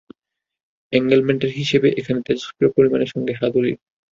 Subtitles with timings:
[0.93, 3.77] এন্ট্যাঙ্গলমেন্টের হিসাবটা এখানে তেজস্ক্রিয় পরমাণুর সঙ্গে হাতুড়ির।